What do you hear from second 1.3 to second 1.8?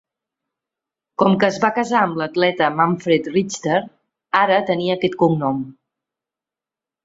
que es va